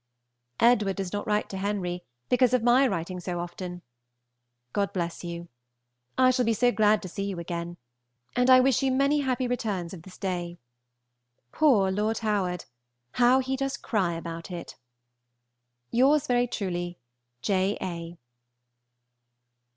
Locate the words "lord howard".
11.91-12.65